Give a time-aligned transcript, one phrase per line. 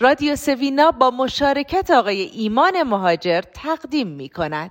[0.00, 4.70] رادیو سوینا با مشارکت آقای ایمان مهاجر تقدیم می کند.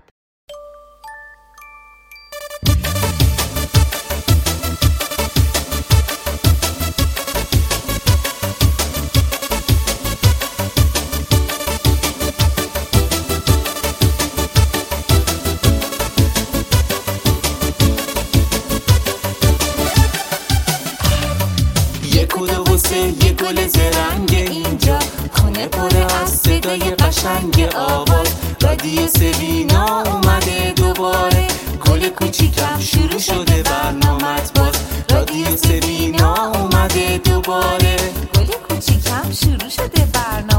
[37.46, 37.96] دوباره.
[38.36, 40.55] گل کوچیکم شروع شده برنامت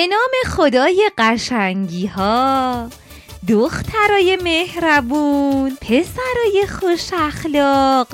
[0.00, 2.88] به نام خدای قشنگی ها
[3.48, 8.06] دخترای مهربون پسرای خوش اخلاق.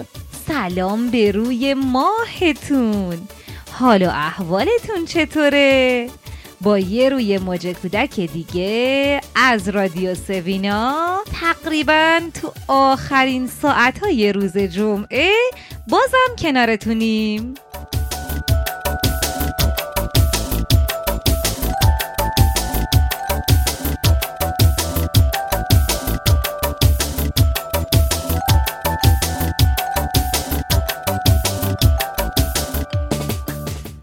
[0.49, 3.29] سلام به روی ماهتون.
[3.73, 6.11] حال و احوالتون چطوره؟
[6.61, 15.33] با یه روی موج کودک دیگه از رادیو سوینا تقریبا تو آخرین ساعتهای روز جمعه
[15.89, 17.55] بازم کنارتونیم.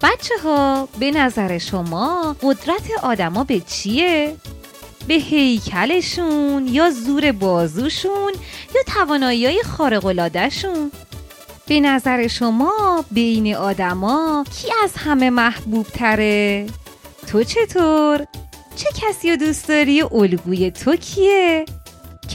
[0.04, 4.36] بچه ها به نظر شما قدرت آدما به چیه؟
[5.08, 8.34] به هیکلشون یا زور بازوشون
[8.76, 10.92] یا توانایی های خارقلادهشون؟
[11.68, 16.68] به نظر شما بین آدما کی از همه محبوب تره؟
[17.28, 18.28] تو چطور؟
[18.76, 21.66] چه کسی رو دوست داری الگوی تو کیه؟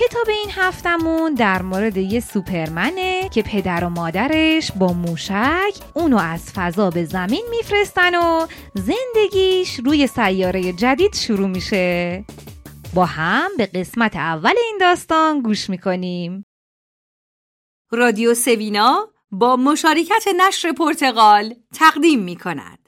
[0.00, 6.52] کتاب این هفتمون در مورد یه سوپرمنه که پدر و مادرش با موشک اونو از
[6.52, 12.24] فضا به زمین میفرستن و زندگیش روی سیاره جدید شروع میشه.
[12.94, 16.46] با هم به قسمت اول این داستان گوش می‌کنیم.
[17.90, 22.87] رادیو سوینا با مشارکت نشر پرتغال تقدیم می‌کند.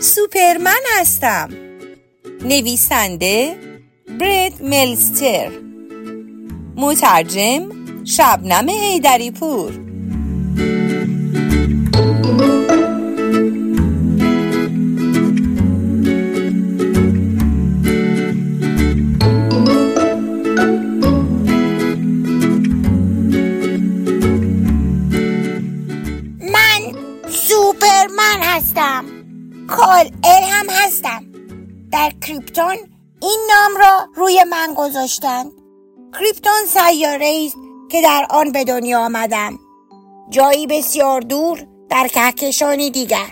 [0.00, 1.48] سوپرمن هستم.
[2.44, 3.56] نویسنده
[4.20, 5.50] برد ملستر.
[6.76, 7.62] مترجم
[8.04, 9.87] شبنم هیدری پور.
[32.28, 32.76] کریپتون
[33.22, 35.52] این نام را روی من گذاشتند
[36.18, 37.56] کریپتون سیاره است
[37.90, 39.58] که در آن به دنیا آمدم.
[40.30, 43.30] جایی بسیار دور در کهکشانی دیگر.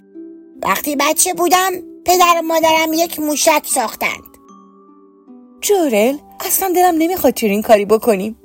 [0.62, 1.71] وقتی بچه بودم
[2.05, 4.37] پدر و مادرم یک موشک ساختند.
[5.61, 8.39] جورل اصلا دلم نمی‌خواد چنین کاری بکنیم.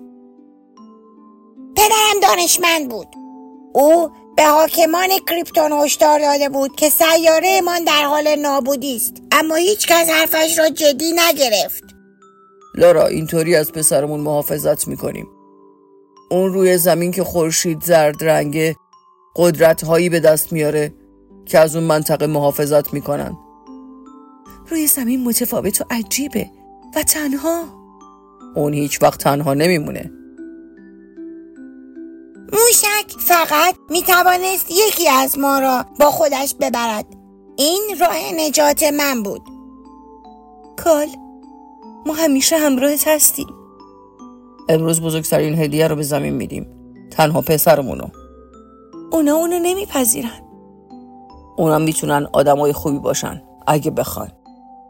[1.75, 3.07] پدرم دانشمند بود.
[3.73, 9.55] او به حاکمان کریپتون هشدار داده بود که سیاره من در حال نابودی است اما
[9.55, 11.83] هیچ کس حرفش را جدی نگرفت.
[12.75, 15.27] لارا اینطوری از پسرمون محافظت می‌کنیم.
[16.31, 18.75] اون روی زمین که خورشید زرد رنگه
[19.35, 20.93] قدرت هایی به دست میاره
[21.45, 23.37] که از اون منطقه محافظت می‌کنن.
[24.67, 26.49] روی زمین متفاوت و عجیبه
[26.95, 27.63] و تنها.
[28.55, 30.11] اون هیچ وقت تنها نمیمونه.
[32.51, 37.05] موشک فقط می توانست یکی از ما را با خودش ببرد.
[37.57, 39.41] این راه نجات من بود.
[40.83, 41.07] کال
[42.05, 43.47] ما همیشه همراهت هستیم.
[44.69, 46.67] امروز بزرگترین هدیه رو به زمین میدیم.
[47.11, 48.07] تنها پسرمونو.
[49.11, 50.41] اونا اونو نمیپذیرن.
[51.57, 54.31] اونم می‌تونن آدمای خوبی باشن اگه بخوان.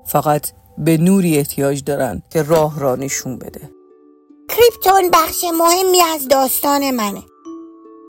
[0.05, 3.71] فقط به نوری احتیاج دارن که راه را نشون بده.
[4.49, 7.23] کریپتون بخش مهمی از داستان منه.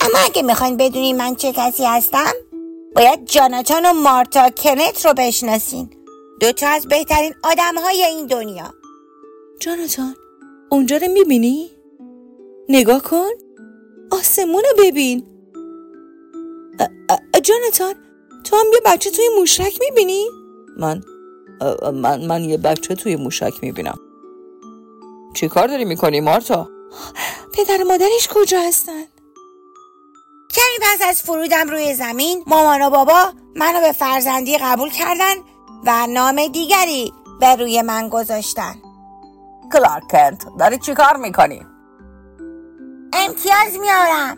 [0.03, 2.33] اما اگه می‌خواین بدونی من چه کسی هستم
[2.97, 5.91] باید جاناتان و مارتا کنت رو بشناسین
[6.41, 8.75] دوتا از بهترین آدم های این دنیا
[9.61, 10.17] جاناتان
[10.71, 11.71] اونجا رو می‌بینی؟
[12.69, 13.31] نگاه کن
[14.11, 15.27] آسمون رو ببین
[17.43, 17.95] جاناتان
[18.45, 20.27] تو هم یه بچه توی موشک می‌بینی؟
[20.79, 21.03] من
[21.95, 23.99] من من یه بچه توی موشک می‌بینم
[25.35, 26.71] چی کار داری می‌کنی مارتا؟
[27.55, 29.05] پدر مادرش کجا هستن؟
[30.55, 35.35] کمی پس از فرودم روی زمین مامان و بابا منو به فرزندی قبول کردن
[35.87, 38.75] و نام دیگری به روی من گذاشتن.
[39.73, 41.67] کلارک کنت داری چی کار می‌کنی؟
[43.13, 44.37] امتیاز میارم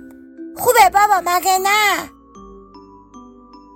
[0.56, 2.10] خوبه بابا مگه نه؟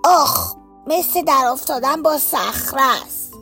[0.05, 0.55] آخ
[0.87, 3.35] مثل در افتادن با صخره است.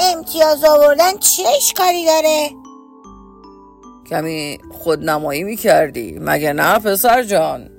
[0.00, 2.50] امتیاز آوردن چه اشکالی داره؟
[4.06, 6.18] کمی خودنمایی می‌کردی.
[6.20, 7.70] مگه نه پسر جان؟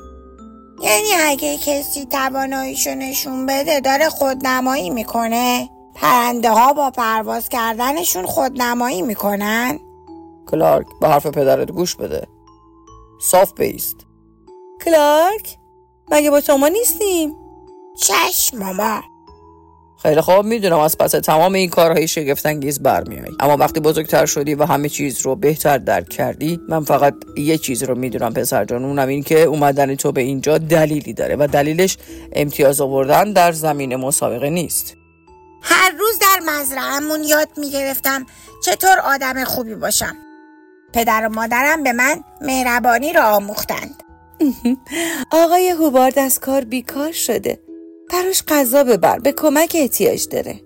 [0.81, 5.69] یعنی اگه کسی تواناییشو نشون بده داره خودنمایی می‌کنه.
[5.95, 9.79] پرنده ها با پرواز کردنشون خودنمایی می‌کنن.
[10.51, 12.27] کلارک به حرف پدرت گوش بده.
[13.21, 13.95] صاف بیست
[14.85, 15.57] کلارک
[16.11, 17.35] مگه با شما نیستیم؟
[17.97, 19.01] چشم ماما
[20.03, 24.65] خیلی خوب می‌دونم از پس تمام این کارهای شگفتانگیز برمیای اما وقتی بزرگتر شدی و
[24.65, 29.07] همه چیز رو بهتر درک کردی من فقط یه چیز رو می‌دونم پسر جان اونم
[29.07, 31.97] این که اومدن تو به اینجا دلیلی داره و دلیلش
[32.33, 34.95] امتیاز آوردن در زمین مسابقه نیست.
[35.61, 38.25] هر روز در مزرعهمون یاد می‌گرفتم
[38.65, 40.15] چطور آدم خوبی باشم.
[40.93, 44.03] پدر و مادرم به من مهربانی را آموختند.
[45.43, 47.66] آقای هوبارد از کار بیکار شده.
[48.11, 50.61] براش غذا ببر به کمک احتیاج داره.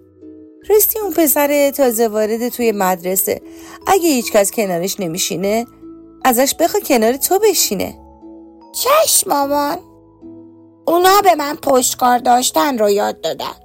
[0.69, 3.41] راستی اون پسر تازه وارد توی مدرسه.
[3.87, 5.65] اگه هیچ کس کنارش نمیشینه
[6.25, 7.97] ازش بخوا کنار تو بشینه.
[8.73, 9.77] چشم مامان.
[10.87, 13.55] اونا به من پشتکار داشتن رو یاد دادن.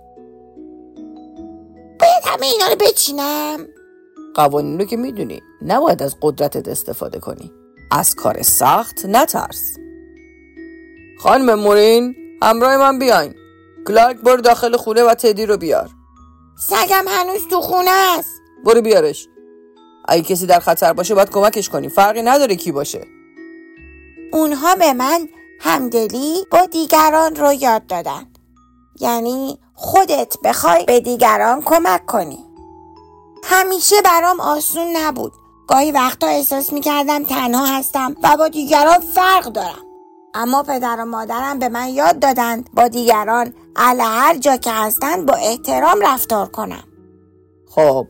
[2.00, 3.66] باید همه اینا رو بچینم.
[4.34, 7.52] قوانین رو که می‌دونی نباید از قدرتت استفاده کنی.
[7.90, 9.76] از کار سخت نترس.
[11.18, 13.34] خانم مورین همراه من بیاین.
[13.88, 15.90] کلارک برو داخل خونه و تدی رو بیار.
[16.58, 18.30] سگم هنوز تو خونه است.
[18.64, 19.28] برو بیارش.
[20.08, 21.88] اگه کسی در خطر باشه باید کمکش کنی.
[21.88, 23.06] فرقی نداره کی باشه.
[24.32, 25.28] اونها به من
[25.60, 28.26] همدلی با دیگران رو یاد دادن.
[29.00, 32.38] یعنی خودت بخوای به دیگران کمک کنی.
[33.44, 35.32] همیشه برام آسون نبود.
[35.68, 39.84] گاهی وقتا احساس می‌کردم تنها هستم و با دیگران فرق دارم.
[40.34, 45.26] اما پدر و مادرم به من یاد دادند با دیگران اهل هر جا که هستند
[45.26, 46.84] با احترام رفتار کنم.
[47.70, 48.06] خب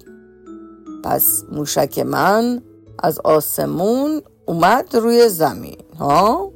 [1.05, 2.63] پس موشک من
[3.03, 6.53] از آسمون اومد روی زمین ها؟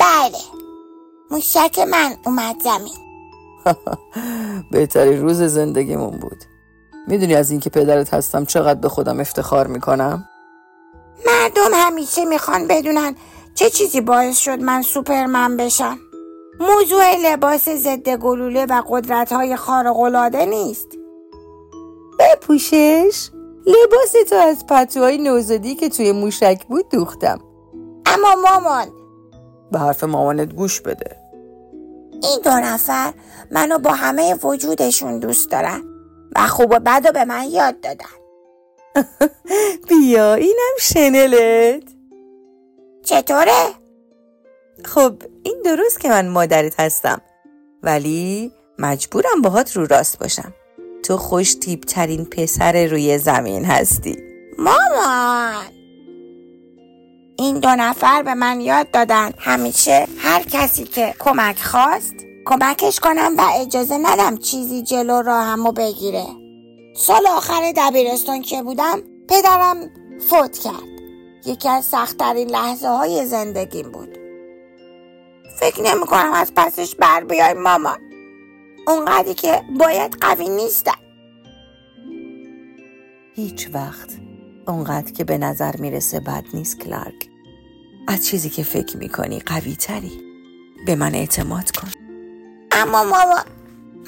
[0.00, 0.38] بله
[1.30, 2.94] موشک من اومد زمین.
[4.72, 6.44] بهترین روز زندگیمون بود.
[7.08, 10.28] می‌دونی از اینکه پدرت هستم چقدر به خودم افتخار می‌کنم؟
[11.26, 13.14] مردم همیشه می‌خوان بدونن
[13.54, 15.98] چه چیزی باعث شد من سوپرمن بشم.
[16.60, 20.88] موضوع لباس ضد گلوله و قدرت های خارق‌العاده نیست.
[22.18, 23.30] بپوشش.
[23.66, 27.38] لباس تو از پتوهای نوزادی که توی موشک بود دوختم.
[28.06, 28.86] اما مامان.
[29.72, 31.16] به حرف مامانت گوش بده.
[32.22, 33.12] این دو نفر
[33.50, 35.82] منو با همه وجودشون دوست دارن
[36.36, 38.04] و خوب و بد به من یاد دادن.
[39.88, 41.82] بیا اینم شنلت.
[43.04, 43.81] چطوره؟
[44.84, 47.20] خب این درست که من مادرت هستم.
[47.82, 50.52] ولی مجبورم باهات رو راست باشم.
[51.02, 54.16] تو خوش تیپ ترین پسر روی زمین هستی.
[54.58, 55.64] مامان!
[57.38, 59.30] این دو نفر به من یاد دادن.
[59.38, 62.14] همیشه هر کسی که کمک خواست
[62.44, 66.26] کمکش کنم و اجازه ندم چیزی جلو راهمو بگیره.
[66.96, 69.90] سال آخر دبیرستان که بودم پدرم
[70.30, 70.92] فوت کرد.
[71.46, 74.21] یکی از سختترین لحظه های زندگیم بود.
[75.62, 77.98] فکر نمی کنم از پسش بر بیای مامان
[78.86, 80.98] اونقدری که باید قوی نیستم
[83.34, 84.10] هیچ وقت
[84.68, 87.28] اونقدر که به نظر می‌رسه بد نیست کلارک.
[88.08, 90.22] از چیزی که فکر می‌کنی قوی تری
[90.86, 91.88] به من اعتماد کن.
[92.72, 93.44] اما مامان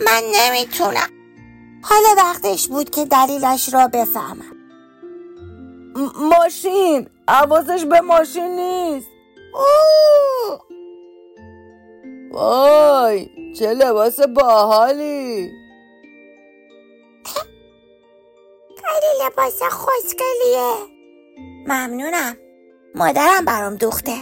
[0.07, 1.11] من نمی‌تونم.
[1.83, 4.57] حالا وقتش بود که دلیلش را بفهمم.
[5.97, 7.09] م- ماشین.
[7.29, 9.09] حواسش به ماشین نیست.
[9.55, 10.74] اوه!
[12.35, 15.53] وای چه لباس باحالی
[18.77, 20.75] خیلی لباس خوشگلیه
[21.67, 22.37] ممنونم
[22.95, 24.17] مادرم برام دوخته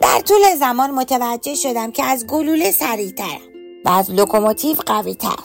[0.00, 3.40] در طول زمان متوجه شدم که از گلوله سریعترم
[3.84, 5.36] و از لوکوموتیو قوی تر.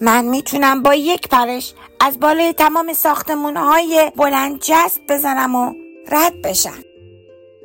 [0.00, 5.74] من می‌تونم با یک پرش از بالای تمام ساختمون های بلند جست بزنم و
[6.08, 6.82] رد بشم.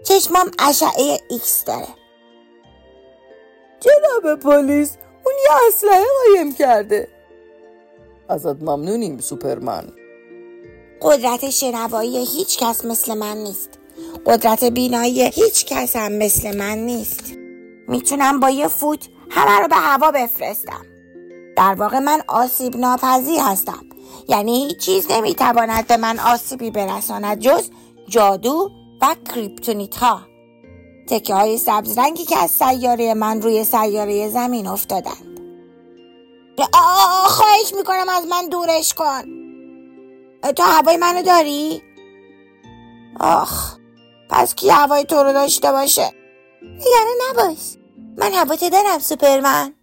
[0.07, 2.00] چشمام اشعه ایکس داره.
[3.81, 7.07] جناب پلیس اون یه اسلحه قایم کرده
[8.29, 9.83] ازت ممنونیم سوپرمن
[11.01, 13.69] قدرت شنوایی هیچ کس مثل من نیست.
[14.25, 17.33] قدرت بینایی هیچ کس هم مثل من نیست.
[17.88, 20.85] می‌تونم با یه فوت همه رو به هوا بفرستم.
[21.57, 23.85] در واقع من آسیب ناپذیر هستم.
[24.29, 27.69] یعنی هیچ چیز نمی‌تواند به من آسیبی برساند جز
[28.09, 28.69] جادو
[29.01, 30.30] و کریپتونیت ها.
[31.08, 35.31] تکه های سبز رنگی که از سیاره من روی سیاره زمین افتادند.
[36.74, 39.22] آه خواهش می‌کنم از من دورش کن.
[40.55, 41.81] تو هوای منو داری؟
[43.20, 43.75] آخ
[44.29, 46.12] پس کی هوای تو رو داشته باشه؟
[46.62, 47.77] نگران نباش
[48.17, 49.74] من هوا دارم سوپرمن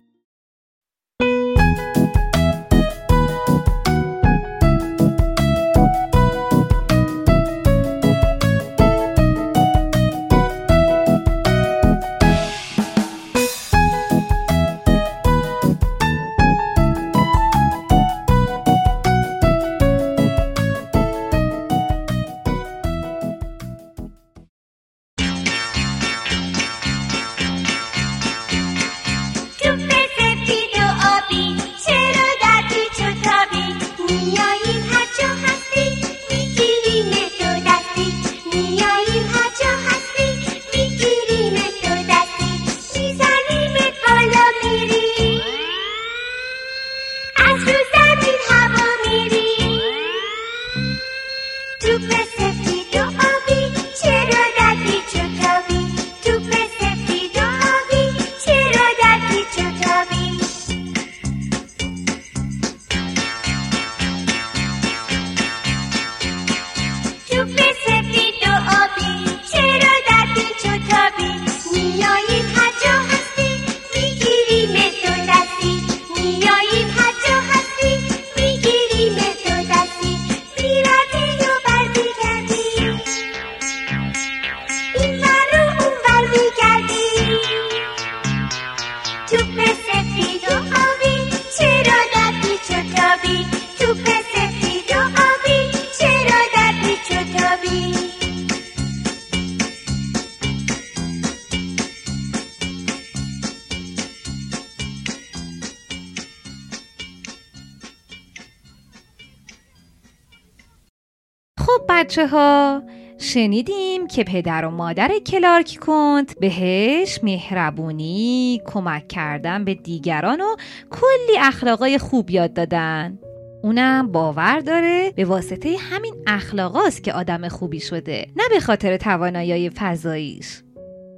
[112.19, 112.83] بچه ها
[113.19, 120.57] شنیدیم که پدر و مادر کلارک کنت بهش مهربونی، کمک کردن به دیگران و
[120.91, 123.19] کلی اخلاقای خوب یاد دادن.
[123.63, 129.71] اونم باور داره به واسطه همین اخلاقاست که آدم خوبی شده نه به خاطر توانایی
[129.71, 130.63] فضاییش.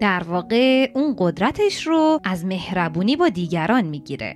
[0.01, 4.35] در واقع اون قدرتش رو از مهربونی با دیگران می‌گیره.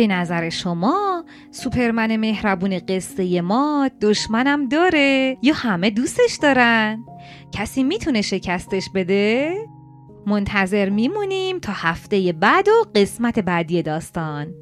[0.00, 7.04] به نظر شما سوپرمن مهربون قصه ما دشمنم داره یا همه دوستش دارن؟
[7.52, 9.54] کسی می‌تونه شکستش بده؟
[10.26, 14.54] منتظر میمونیم تا هفته بعد و قسمت بعدی داستان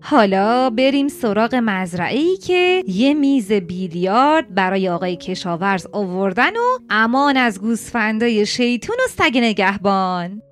[0.00, 7.36] حالا بریم سراغ مزرعه ای که یه میز بیلیارد برای آقای کشاورز آوردن و امان
[7.36, 10.42] از گوسفندای شیطون و سگ نگهبان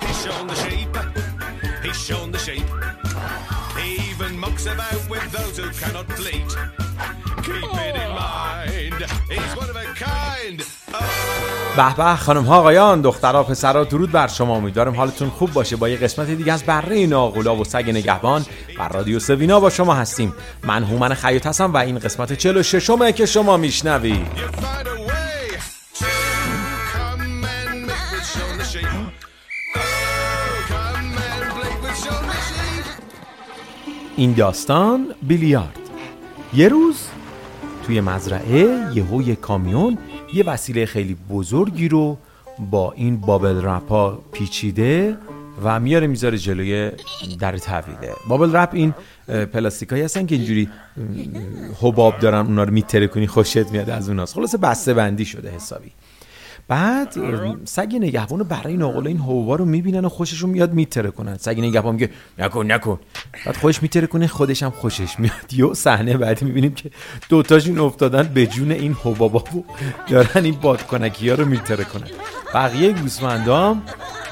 [0.00, 0.96] He's shown the shape.
[1.84, 2.38] He's shown the.
[3.78, 6.50] He even mucks about with those who cannot bleat.
[7.46, 9.00] Keep it in mind.
[9.32, 10.64] He's one of a kind.
[11.76, 15.88] به به خانم ها آقایان دخترها پسرها درود بر شما امیدوارم حالتون خوب باشه با
[15.88, 18.46] یه قسمت دیگه از بره ناقولا و سگ نگهبان
[18.78, 23.12] بر رادیو سوینا با شما هستیم من هومن خیاط هستم و این قسمت 46 مه
[23.12, 24.24] که شما میشنوی
[34.18, 35.78] این داستان بیلیارد.
[36.54, 36.96] یه روز
[37.86, 39.98] توی مزرعه یهو یه کامیون
[40.34, 42.18] یه وسیله خیلی بزرگی رو
[42.70, 45.16] با این بابل رپا پیچیده
[45.64, 46.90] و میاره می‌ذاره جلوی
[47.38, 48.12] در تحویله.
[48.28, 48.94] بابل رپ این
[49.28, 50.68] اه، پلاستیکایی هستن که اینجوری
[51.80, 54.34] حباب دارن اونا رو میتره کنی خوشت میاد از اوناست.
[54.34, 55.90] خلاصه بسته بندی شده حسابی.
[56.68, 57.14] بعد
[57.64, 61.94] سگ نگهبان برای ناقلا این حبوبا رو می‌بینن و خوششون میاد میتره کنن سگ نگهبان
[61.94, 62.98] میگه نکن نکن.
[63.46, 65.52] بعد خودش میتره کنه خودش هم خوشش میاد.
[65.52, 66.90] یه صحنه بعدی می‌بینیم که
[67.28, 69.64] دوتاشون افتادن به جون این حبابا و
[70.08, 72.08] دارن این بادکنکی ها رو میتره کنن
[72.54, 73.82] بقیه گوسفندام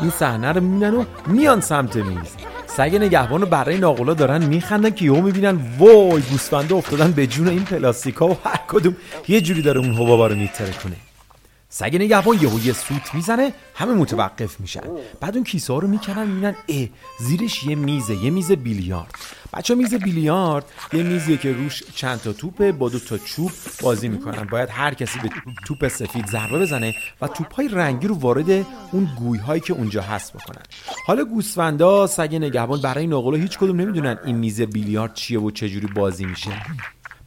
[0.00, 2.36] این صحنه رو می‌بینن و میان سمت میز.
[2.66, 7.48] سگ نگهبان رو برای ناقلا دارن میخندن که یهو می‌بینن وای گوسفنده افتادن به جون
[7.48, 8.96] این پلاستیکا و هر کدوم
[9.28, 10.96] یه جوری داره اون حبابا رو میتره کنه
[11.78, 14.80] سگ نگهبان یهو یه سوت می‌زنه همه متوقف میشن.
[15.20, 16.88] بعد اون کیسه رو می‌کنن می‌بینن اه
[17.20, 19.14] زیرش یه میزه یه میز بیلیارد.
[19.54, 23.50] بچه میز بیلیارد یه میزیه که روش چند تا توپه با دو تا چوب
[23.82, 24.44] بازی می‌کنن.
[24.44, 25.30] باید هر کسی به
[25.66, 28.50] توپ سفید ضربه بزنه و توپ های رنگی رو وارد
[28.92, 30.62] اون گوی هایی که اونجا هست بکنن.
[31.06, 35.86] حالا گوسفندا سگ نگهبان برای ناقلا هیچ کدوم نمی‌دونن این میز بیلیارد چیه و چجوری
[35.86, 36.50] بازی میشه.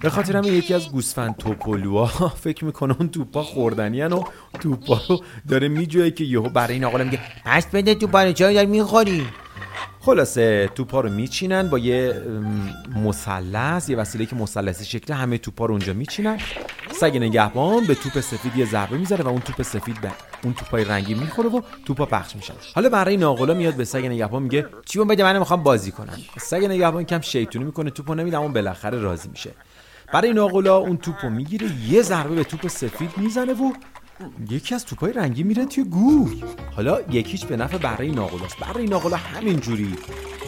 [0.02, 4.24] به خاطر همین یکی از گوسفند توپلوها فکر می‌کنه اون توپا خوردنی و
[4.60, 8.54] توپا رو داره میجوه که یهو برای این آقا میگه پس بده توپا رو چرا
[8.54, 9.28] داری می‌خوری؟
[10.00, 12.22] خلاصه توپا رو میچینن با یه
[12.96, 16.38] مثلث یه وسیله که مثلثی شکل همه توپا رو اونجا میچینن.
[16.92, 20.12] سگ نگهبان به توپ سفید یه ضربه می‌زنه و اون توپ سفید به
[20.44, 24.44] اون توپای رنگی می‌خوره و توپا پخش میشن حالا برای ناقلا میاد به سگ نگهبان
[24.44, 26.18] میگه چیون بده من می‌خوام بازی کنم.
[26.38, 29.52] سگ نگهبان کم شیطونی می‌کنه توپو نمیده اما بالاخره راضی میشه.
[30.14, 33.74] برای ناقلا اون توپو می‌گیره یه ضربه به توپ سفید می‌زنه و
[34.50, 36.44] یکی از توپای رنگی میره توی گوی
[36.76, 38.58] حالا یکیش به نفع برای ناقلاست.
[38.60, 39.96] برای ناقلا همینجوری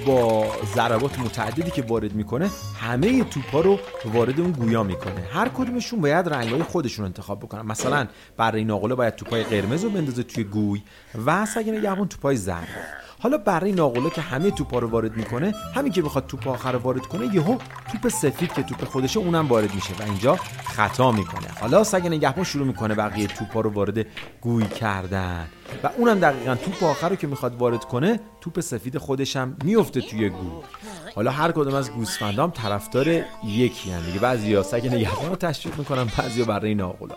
[0.06, 2.50] با ضربات متعددی که وارد می‌کنه
[2.80, 5.28] همه توپا رو وارد اون گویا می‌کنه.
[5.34, 7.62] هر کدومشون باید رنگای خودشون انتخاب بکنن.
[7.62, 10.84] مثلا برای ناقلا باید توپای قرمز رو بندازه توی گوی
[11.25, 12.68] و سگ نگهبان توپای زرد.
[13.20, 16.80] حالا برای ناقلا که همه توپا رو وارد می‌کنه همین که بخواد توپ آخر رو
[16.80, 17.58] وارد کنه یهو
[17.92, 20.36] توپ سفید که توپ خودشه اونم وارد میشه و اینجا
[20.66, 21.48] خطا می‌کنه.
[21.60, 24.06] حالا سگ نگهبان شروع می‌کنه بقیه توپا رو وارد
[24.41, 25.48] گوی کردن.
[25.84, 30.01] و اونم دقیقا توپ آخر رو که می‌خواد وارد کنه توپ سفید خودش هم میفته
[30.01, 30.50] توی گوی.
[31.15, 33.08] حالا هر کدوم از گوسفندام طرفدار
[33.46, 34.20] یکی هم دیگه.
[34.20, 37.15] بعضیا سگ نگهبان رو تشویق می‌کنن بعضیا برای ناقلا.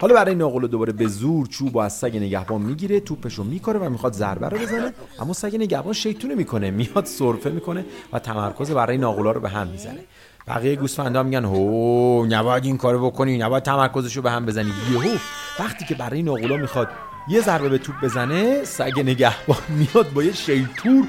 [0.00, 3.78] حالا برای ناقلا دوباره به زور چوب و از سگ نگهبان می‌گیره توپش رو میکاره
[3.78, 4.92] و می‌خواد ضربه رو بزنه.
[5.20, 9.66] اما سگ نگهبان شیطونه می‌کنه میاد سرفه می‌کنه و تمرکز برای ناقلا رو به هم
[9.66, 10.00] می‌زنه.
[10.48, 14.72] بقیه گوسفندا میگن هو نباید این کارو بکنی نباید تمرکزش رو به هم بزنی.
[14.92, 15.16] یهو
[15.58, 16.88] وقتی که برای ناقلا می‌خواد
[17.28, 21.04] یه ضربه به توپ بزنه سگ نگهبان میاد با یه شیطور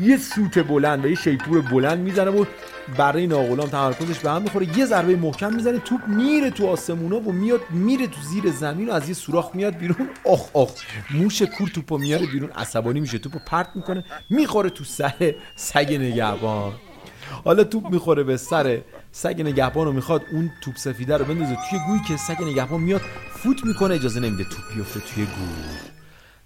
[0.00, 2.44] یه سوت بلند و یه شیپور بلند می‌زنه و
[2.96, 4.78] برای ناغلام تمرکزش به هم می‌خوره.
[4.78, 8.92] یه ضربه محکم می‌زنه توپ میره تو آسمونا و میاد میره تو زیر زمین و
[8.92, 10.08] از یه سوراخ میاد بیرون.
[10.24, 10.70] آخ آخ
[11.10, 16.72] موش کور توپو میاره بیرون عصبانی میشه توپو پرت می‌کنه می‌خوره تو سر سگ نگهبان.
[17.44, 18.80] حالا توپ می‌خوره به سر.
[19.12, 21.56] سگ نگهبان رو می‌خواد اون توپ سفیده رو بندازه.
[21.70, 23.94] توی گوی که سگ نگهبان میاد فوت می‌کنه.
[23.94, 25.90] اجازه نمیده توپ بیفته توی گوی.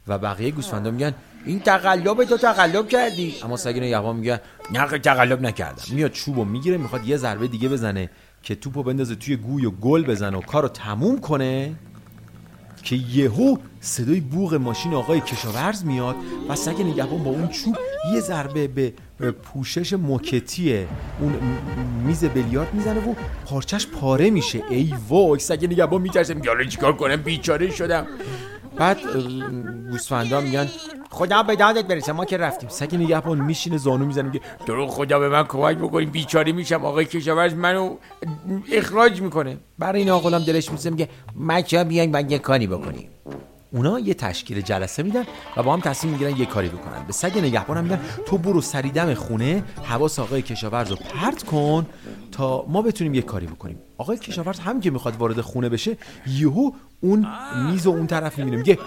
[0.08, 3.34] و بقیه گوسفندا میگن این تقلب تو تقلب کردی.
[3.44, 4.40] اما سگ نگهبان میگن
[4.72, 5.82] نه خیلی تقلب نکردم.
[5.90, 8.10] میاد چوبو می‌گیره می‌خواد یه ضربه دیگه بزنه
[8.42, 11.74] که توپو بندازه توی گوی و گل بزنه و کارو تموم کنه.
[12.84, 16.16] که یهو صدای بوغ ماشین آقای کشاورز میاد
[16.48, 17.76] و سگ نگهبان با اون چوب
[18.14, 18.68] یه ضربه
[19.18, 20.86] به پوشش موکتی
[21.20, 21.34] اون
[22.06, 23.14] میز بلیارد می‌زنه و
[23.46, 24.62] پارچش پاره میشه.
[24.70, 26.34] ای وای سگ نگهبان میترسه.
[26.34, 28.06] میگه حالا چیکار کنم؟ بیچاره شدم.
[28.76, 28.98] بعد
[29.90, 30.68] گوسفندا میگن
[31.10, 32.68] خدا به دادت برسه ما که رفتیم.
[32.68, 36.84] سگ نگهبان میشینه زانو می‌زنه میگه درو خدا به من کمک بکنیم بیچاره میشم.
[36.84, 37.96] آقای کشاورز منو
[38.72, 39.56] اخراج می‌کنه.
[39.78, 41.08] برای این آقلام دلش میسه میگه
[41.48, 43.08] بچه بیاین و یه کاری بکنیم.
[43.74, 45.24] اونا یه تشکیل جلسه میدن
[45.56, 47.06] و با هم تصمیم می‌گیرن یه کاری بکنن.
[47.06, 51.86] به سگ نگهبان میگن تو برو سریدم خونه حواس آقای کشاورز رو پرت کن
[52.32, 53.78] تا ما بتونیم یه کاری بکنیم.
[53.98, 57.26] آقای کشاورز هم که می‌خواد وارد خونه بشه یهو اون
[57.70, 58.78] میز و اون طرف می‌بینه میگه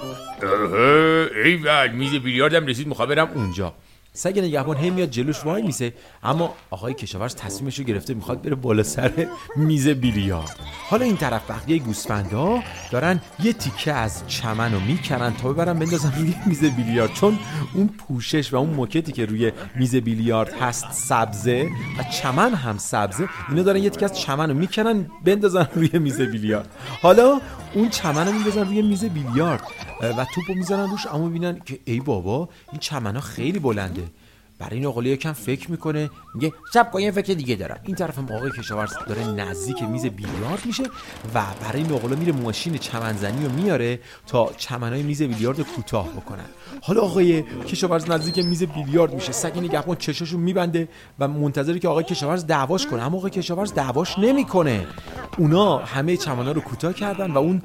[1.46, 3.74] ای میز بیلیاردم رسید می‌خوام برم اونجا.
[4.18, 5.94] سگ نگهبان هی میاد جلوش وای میسه.
[6.24, 10.60] اما آقای کشاورز تصمیمش رو گرفته می‌خواد بره بالا سر میز بیلیارد.
[10.90, 12.60] حالا این طرف بقیه گوسفندا
[12.92, 17.14] دارن یه تیکه از چمن رو می‌کنن تا ببرن بندازن روی میز بیلیارد.
[17.14, 17.40] چون
[17.74, 23.30] اون پوشش و اون موکتی که روی میز بیلیارد هست سبزه و چمن هم سبزه
[23.50, 26.70] اینا دارن یه تیکه از چمن رو می‌کنن بندازن روی میز بیلیارد.
[27.02, 27.42] حالا
[27.74, 29.62] اون چمن رو میندازن روی میز بیلیارد.
[30.02, 34.04] و توپو می‌زنن روش اما می‌بینن که ای بابا این چمن ها خیلی بلنده.
[34.60, 37.80] برای این آقا یکم فکر می‌کنه میگه شب یه فکر دیگه دارم.
[37.84, 40.84] این طرف هم آقای کشاورز داره نزدیک میز بیلیارد میشه
[41.34, 46.46] و برای این آقا میره ماشین چمنزنی رو میاره تا چمنای میز بیلیارد کوتاه بکنن.
[46.82, 49.32] حالا آقای کشاورز نزدیک میز بیلیارد میشه.
[49.32, 50.88] سگ نگهبان چشاشو میبنده
[51.20, 53.02] و منتظره که آقای کشاورز دعواش کنه.
[53.02, 54.88] اما آقای کشاورز دعواش نمی‌کنه.
[55.38, 57.62] اونا همه چمنا رو کوتاه کردن و اون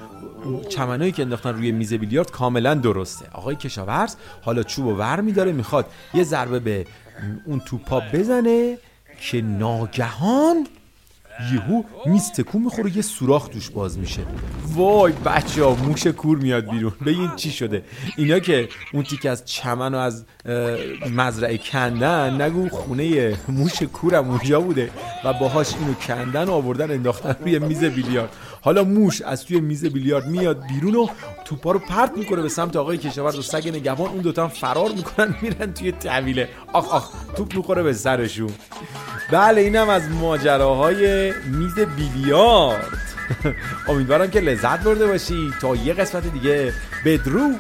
[0.69, 3.27] چمنایی که انداختن روی میز بیلیارد کاملا درسته.
[3.33, 6.87] آقای کشاورز حالا چوب و ور میداره می‌خواد یه ضربه به
[7.47, 8.79] اون توپا بزنه
[9.21, 10.67] که ناگهان
[11.55, 14.23] یهو میز تکون می‌خوره یه سوراخ توش باز میشه.
[14.67, 16.93] وای بچه ها موش کور میاد بیرون.
[17.07, 17.85] بگین چی شده.
[18.17, 20.25] اینا که اون تیک از چمن و از
[21.11, 24.91] مزرعه کندن نگو خونه موش کورم اونجا بوده
[25.25, 28.37] و باهاش اینو کندن و آوردن انداختن روی میز بیلیارد.
[28.65, 31.07] حالا موش از توی میز بیلیارد میاد بیرون و
[31.45, 34.11] توپا رو پرت می‌کنه به سمت آقای کشاورز و سگ نگهبان.
[34.11, 38.51] اون دوتا هم فرار می‌کنن میرن توی طویله آخ آخ توپ می‌خوره به سرشون.
[39.31, 42.99] بله اینم از ماجراهای میز بیلیارد.
[43.89, 45.51] امیدوارم که لذت برده باشی.
[45.61, 46.73] تا یه قسمت دیگه
[47.05, 47.51] بدرو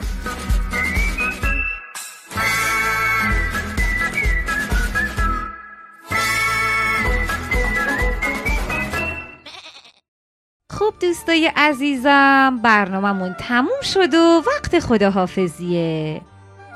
[11.03, 16.21] دوستای عزیزم برنامهمون تموم شد و وقت خداحافظیه.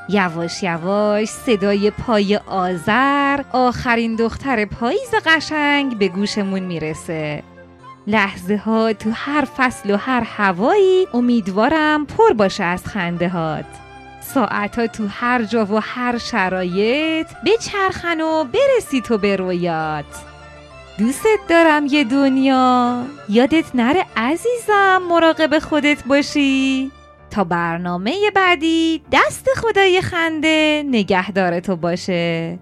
[0.08, 7.42] یواش یواش صدای پای آذر آخرین دختر پاییز قشنگ به گوشمون می‌رسه.
[8.06, 13.64] لحظه ها تو هر فصل و هر هوایی امیدوارم پر باشه از خنده هات
[14.34, 20.35] ساعت ها تو هر جا و هر شرایط بچرخن و برسی تو به رویات.
[20.98, 23.02] دوست دارم یه دنیا.
[23.28, 26.90] یادت نره عزیزم مراقب خودت باشی.
[27.30, 32.58] تا برنامه بعدی دست خدای خنده نگهدار تو باشه.